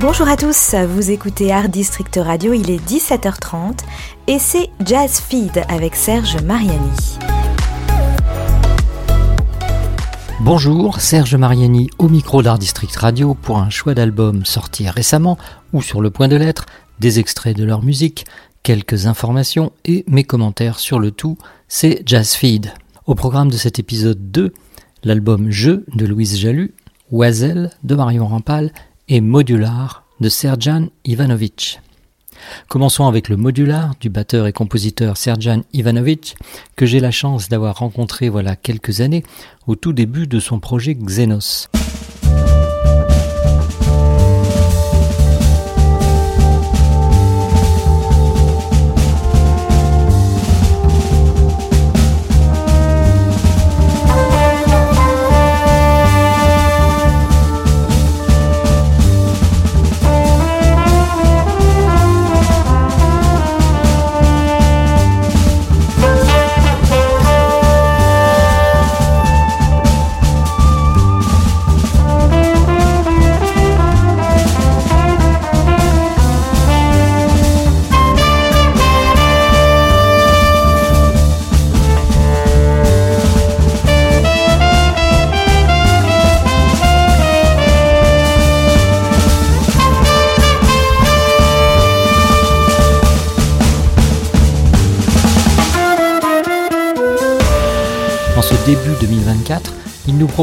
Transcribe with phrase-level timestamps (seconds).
[0.00, 3.80] Bonjour à tous, vous écoutez Art District Radio, il est 17h30
[4.28, 7.18] et c'est Jazz Feed avec Serge Mariani.
[10.42, 15.36] Bonjour, Serge Mariani au micro d'Art District Radio pour un choix d'albums sortis récemment
[15.72, 16.66] ou sur le point de l'être,
[17.00, 18.24] des extraits de leur musique,
[18.62, 22.72] quelques informations et mes commentaires sur le tout, c'est Jazz Feed.
[23.06, 24.54] Au programme de cet épisode 2,
[25.02, 26.72] l'album Jeu de Louise Jalut,
[27.10, 28.70] Oiselle de Marion Rampal
[29.08, 31.80] et Modular de Serjan Ivanovic.
[32.68, 36.36] Commençons avec le modular du batteur et compositeur Serjan Ivanovic,
[36.76, 39.24] que j'ai la chance d'avoir rencontré voilà quelques années
[39.66, 41.68] au tout début de son projet Xenos.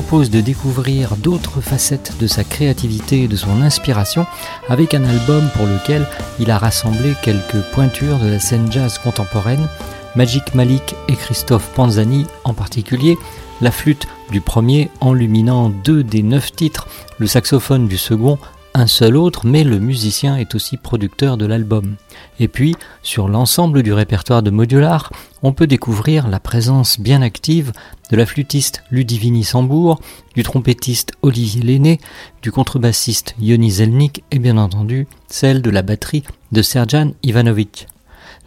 [0.01, 4.25] Propose de découvrir d'autres facettes de sa créativité et de son inspiration
[4.67, 6.05] avec un album pour lequel
[6.37, 9.69] il a rassemblé quelques pointures de la scène jazz contemporaine,
[10.17, 13.17] Magic Malik et Christophe Panzani en particulier,
[13.61, 18.37] la flûte du premier enluminant deux des neuf titres, le saxophone du second
[18.75, 21.95] un seul autre, mais le musicien est aussi producteur de l'album.
[22.41, 25.13] Et puis, sur l'ensemble du répertoire de Modular,
[25.43, 27.71] on peut découvrir la présence bien active
[28.11, 30.01] de la flûtiste Ludivini Sambour,
[30.35, 31.99] du trompettiste Olivier Lenné,
[32.41, 37.87] du contrebassiste Yoni Zelnik et bien entendu celle de la batterie de Serjan Ivanovic.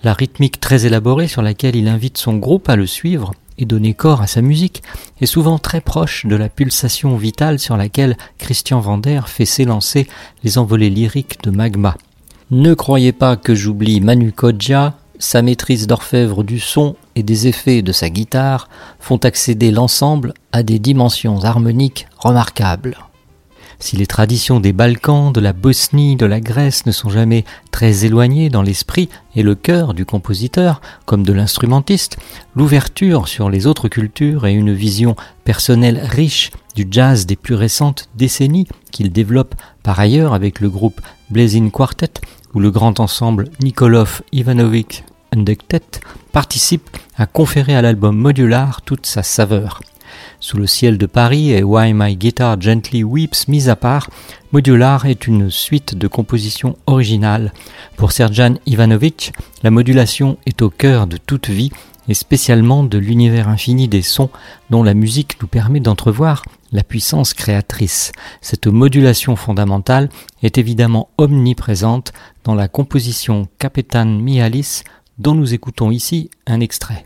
[0.05, 3.95] La rythmique très élaborée sur laquelle il invite son groupe à le suivre et donner
[3.95, 4.83] corps à sa musique
[5.21, 10.07] est souvent très proche de la pulsation vitale sur laquelle Christian Vander fait s'élancer
[10.45, 11.97] les envolées lyriques de Magma.
[12.51, 17.83] Ne croyez pas que j'oublie Manu Kodja, sa maîtrise d'orfèvre du son et des effets
[17.83, 18.69] de sa guitare
[19.01, 22.97] font accéder l'ensemble à des dimensions harmoniques remarquables.
[23.81, 28.05] Si les traditions des Balkans, de la Bosnie, de la Grèce ne sont jamais très
[28.05, 32.17] éloignées dans l'esprit et le cœur du compositeur, comme de l'instrumentiste,
[32.57, 38.09] l'ouverture sur les autres cultures et une vision personnelle riche du jazz des plus récentes
[38.17, 41.01] décennies qu'il développe par ailleurs avec le groupe
[41.31, 42.21] Blazing Quartet
[42.55, 46.01] ou le grand ensemble Nikolov Ivanovic Undectet
[46.33, 49.81] participe à conférer à l'album modular toute sa saveur.
[50.41, 54.09] Sous le ciel de Paris et Why My Guitar Gently Weeps mis à part,
[54.53, 57.53] Modular est une suite de compositions originales.
[57.97, 61.71] Pour Serjan Ivanovic, la modulation est au cœur de toute vie
[62.09, 64.31] et spécialement de l'univers infini des sons
[64.71, 66.43] dont la musique nous permet d'entrevoir
[66.73, 68.13] la puissance créatrice.
[68.41, 70.09] Cette modulation fondamentale
[70.43, 72.13] est évidemment omniprésente
[72.45, 74.83] dans la composition Capetan Mialis
[75.19, 77.05] dont nous écoutons ici un extrait.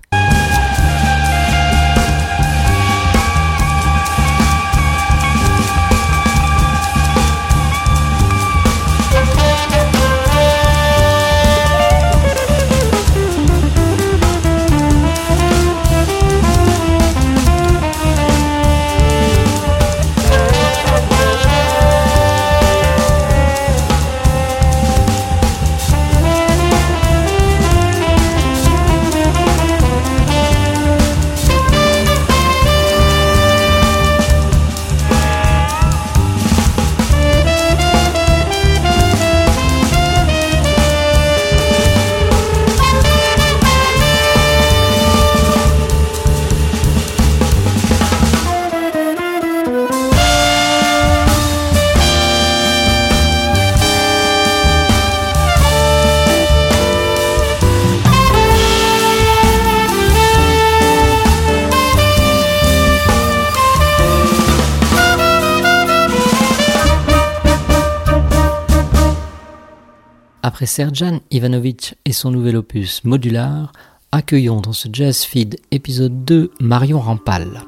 [70.44, 73.72] Après Serjan Ivanovic et son nouvel opus Modular,
[74.10, 77.62] accueillons dans ce Jazz Feed épisode 2 Marion Rampal.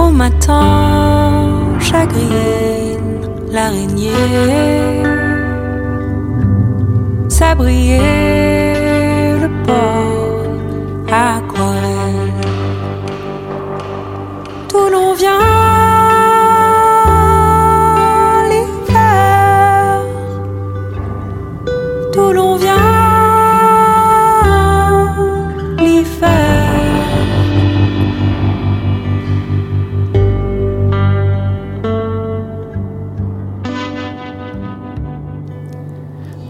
[0.00, 3.20] Au matin, chagrine
[3.52, 4.10] l'araignée,
[7.28, 8.02] sabrier
[9.42, 10.09] le port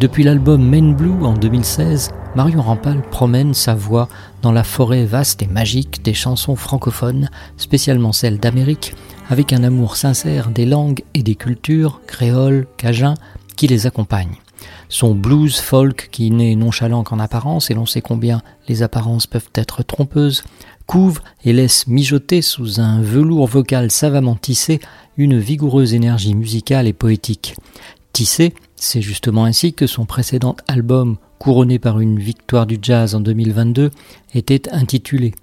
[0.01, 4.09] Depuis l'album Main Blue en 2016, Marion Rampal promène sa voix
[4.41, 8.95] dans la forêt vaste et magique des chansons francophones, spécialement celles d'Amérique,
[9.29, 13.13] avec un amour sincère des langues et des cultures, créoles, cajun,
[13.57, 14.39] qui les accompagnent.
[14.89, 19.51] Son blues folk, qui n'est nonchalant qu'en apparence, et l'on sait combien les apparences peuvent
[19.55, 20.45] être trompeuses,
[20.87, 24.81] couvre et laisse mijoter sous un velours vocal savamment tissé
[25.19, 27.55] une vigoureuse énergie musicale et poétique.
[28.15, 33.21] Tissé, c'est justement ainsi que son précédent album, couronné par une victoire du jazz en
[33.21, 33.91] 2022,
[34.35, 35.35] était intitulé.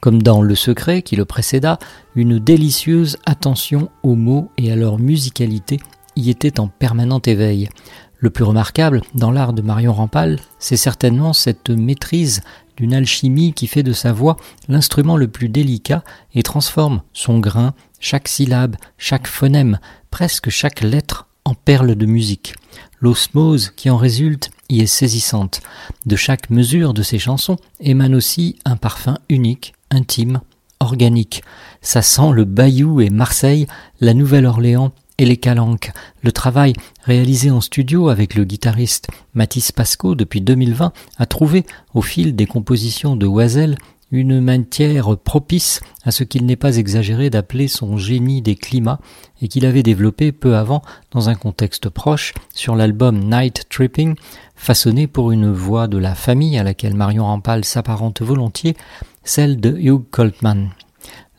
[0.00, 1.78] Comme dans Le Secret qui le précéda,
[2.14, 5.78] une délicieuse attention aux mots et à leur musicalité
[6.16, 7.68] y était en permanent éveil.
[8.16, 12.40] Le plus remarquable dans l'art de Marion Rampal, c'est certainement cette maîtrise
[12.76, 14.36] d'une alchimie qui fait de sa voix
[14.66, 16.02] l'instrument le plus délicat
[16.34, 19.78] et transforme son grain, chaque syllabe, chaque phonème,
[20.10, 22.54] presque chaque lettre en perles de musique.
[23.00, 25.62] L'osmose qui en résulte y est saisissante.
[26.04, 30.40] De chaque mesure de ces chansons émane aussi un parfum unique, intime,
[30.78, 31.42] organique.
[31.80, 33.66] Ça sent le Bayou et Marseille,
[34.00, 35.90] la Nouvelle-Orléans et les Calanques.
[36.22, 41.64] Le travail réalisé en studio avec le guitariste Mathis Pasco depuis 2020 a trouvé,
[41.94, 43.76] au fil des compositions de Oisel,
[44.10, 49.00] une matière propice à ce qu'il n'est pas exagéré d'appeler son génie des climats
[49.42, 54.14] et qu'il avait développé peu avant dans un contexte proche sur l'album Night Tripping,
[54.56, 58.76] façonné pour une voix de la famille à laquelle Marion Rampal s'apparente volontiers,
[59.24, 60.70] celle de Hugh Coltman.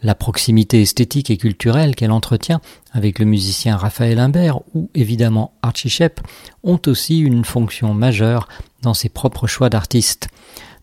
[0.01, 2.61] La proximité esthétique et culturelle qu'elle entretient
[2.93, 6.21] avec le musicien Raphaël Imbert ou évidemment Archie Shepp
[6.63, 8.47] ont aussi une fonction majeure
[8.81, 10.29] dans ses propres choix d'artistes.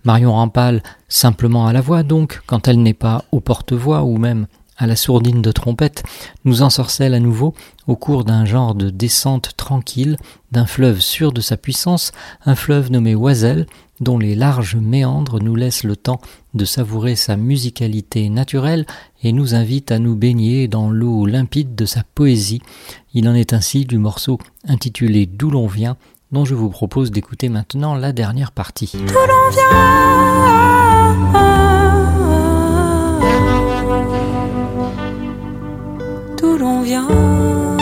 [0.07, 4.47] Marion Rampal, simplement à la voix donc, quand elle n'est pas au porte-voix ou même
[4.79, 6.05] à la sourdine de trompette,
[6.45, 7.55] nous ensorcelle à nouveau
[7.89, 10.17] au cours d'un genre de descente tranquille,
[10.53, 12.13] d'un fleuve sûr de sa puissance,
[12.45, 13.67] un fleuve nommé Oiselle,
[13.99, 16.21] dont les larges méandres nous laissent le temps
[16.55, 18.87] de savourer sa musicalité naturelle
[19.25, 22.63] et nous invitent à nous baigner dans l'eau limpide de sa poésie.
[23.13, 24.39] Il en est ainsi du morceau
[24.69, 25.97] intitulé D'où l'on vient,
[26.33, 28.89] dont je vous propose d'écouter maintenant la dernière partie.
[28.89, 29.97] Tout l'on vient,
[36.37, 37.76] tout l'on vient.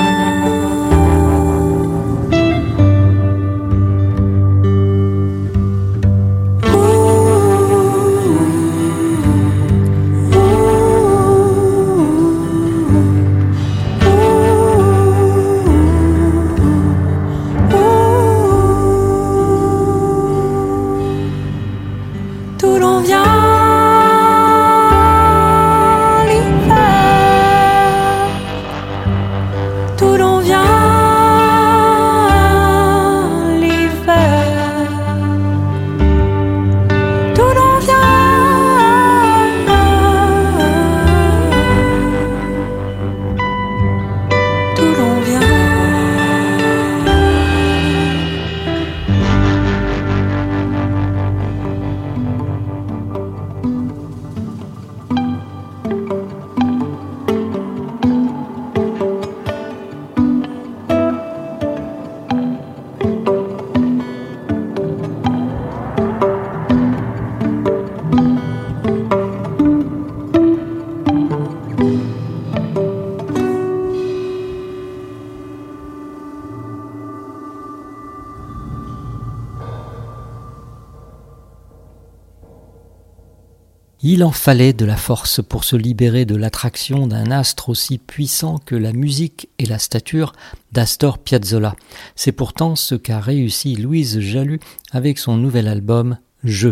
[84.06, 88.58] Il en fallait de la force pour se libérer de l'attraction d'un astre aussi puissant
[88.58, 90.34] que la musique et la stature
[90.72, 91.74] d'Astor Piazzolla.
[92.14, 94.60] C'est pourtant ce qu'a réussi Louise Jalut
[94.92, 96.68] avec son nouvel album Je.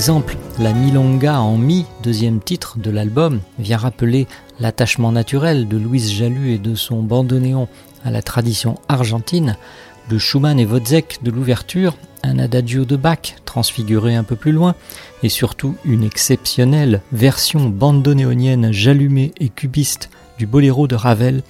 [0.00, 4.26] Exemple, la milonga en mi, deuxième titre de l'album, vient rappeler
[4.58, 7.68] l'attachement naturel de Louise Jalut et de son bandoneon
[8.02, 9.58] à la tradition argentine,
[10.08, 14.74] de Schumann et Wozzeck de l'ouverture, un adagio de Bach transfiguré un peu plus loin,
[15.22, 21.42] et surtout une exceptionnelle version bandoneonienne jalumée et cubiste du boléro de Ravel,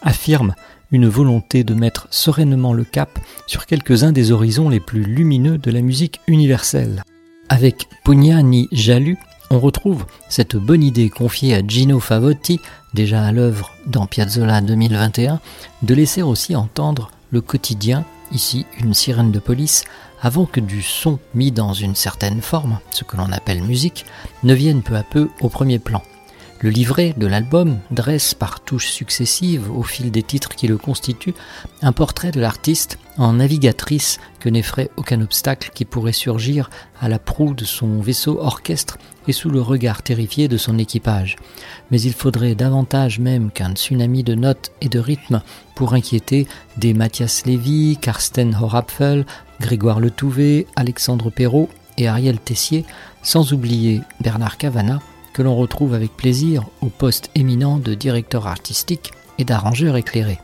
[0.00, 0.54] affirme
[0.92, 5.70] une volonté de mettre sereinement le cap sur quelques-uns des horizons les plus lumineux de
[5.70, 7.04] la musique universelle.
[7.50, 9.16] Avec Pugnani Jalu,
[9.50, 12.60] on retrouve cette bonne idée confiée à Gino Favotti,
[12.92, 15.40] déjà à l'œuvre dans Piazzolla 2021,
[15.82, 19.84] de laisser aussi entendre le quotidien, ici une sirène de police,
[20.20, 24.04] avant que du son mis dans une certaine forme, ce que l'on appelle musique,
[24.42, 26.02] ne vienne peu à peu au premier plan.
[26.60, 31.34] Le livret de l'album dresse par touches successives au fil des titres qui le constituent
[31.82, 36.68] un portrait de l'artiste en navigatrice que n'effraie aucun obstacle qui pourrait surgir
[37.00, 38.98] à la proue de son vaisseau orchestre
[39.28, 41.36] et sous le regard terrifié de son équipage.
[41.92, 45.42] Mais il faudrait davantage même qu'un tsunami de notes et de rythmes
[45.76, 49.26] pour inquiéter des Mathias Lévy, Karsten Horapfel,
[49.60, 52.84] Grégoire Letouvé, Alexandre Perrault et Ariel Tessier,
[53.22, 54.98] sans oublier Bernard Cavana,
[55.38, 60.40] que l'on retrouve avec plaisir au poste éminent de directeur artistique et d'arrangeur éclairé.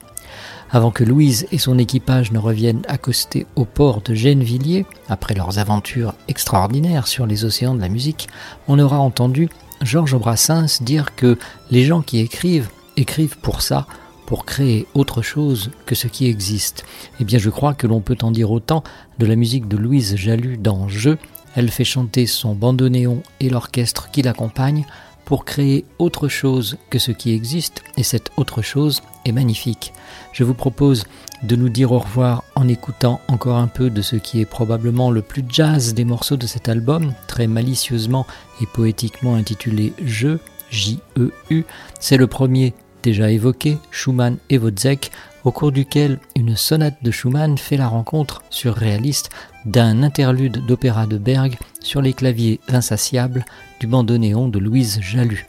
[0.70, 5.58] Avant que Louise et son équipage ne reviennent accoster au port de Gennevilliers, après leurs
[5.58, 8.28] aventures extraordinaires sur les océans de la musique,
[8.68, 9.48] on aura entendu
[9.82, 11.38] Georges Brassens dire que
[11.72, 13.88] les gens qui écrivent écrivent pour ça,
[14.26, 16.84] pour créer autre chose que ce qui existe.
[17.18, 18.84] Eh bien, je crois que l'on peut en dire autant
[19.18, 21.18] de la musique de Louise Jalut dans Jeu,
[21.54, 24.84] elle fait chanter son bandoneon et l'orchestre qui l'accompagne
[25.24, 29.92] pour créer autre chose que ce qui existe, et cette autre chose est magnifique.
[30.32, 31.04] Je vous propose
[31.42, 35.10] de nous dire au revoir en écoutant encore un peu de ce qui est probablement
[35.10, 38.26] le plus jazz des morceaux de cet album, très malicieusement
[38.60, 40.38] et poétiquement intitulé Je,
[40.70, 41.64] J-E-U.
[42.00, 45.10] C'est le premier déjà évoqué, Schumann et Wozzeck,
[45.44, 49.30] au cours duquel une sonate de Schumann fait la rencontre surréaliste
[49.66, 53.44] d'un interlude d'opéra de Berg sur les claviers insatiables
[53.80, 55.46] du bandoneon de Louise Jalut.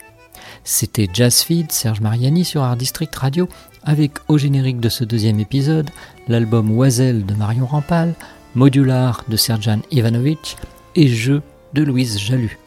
[0.64, 3.48] C'était Jazz Feed, Serge Mariani sur Art District Radio,
[3.84, 5.90] avec au générique de ce deuxième épisode
[6.28, 8.14] l'album Oiselle de Marion Rampal,
[8.54, 10.56] Modular de Serjan Ivanovic
[10.94, 12.58] et Jeu de Louise Jalut.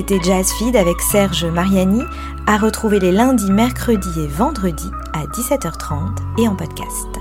[0.00, 2.00] C'était Jazz Feed avec Serge Mariani,
[2.46, 7.19] à retrouver les lundis, mercredis et vendredis à 17h30 et en podcast.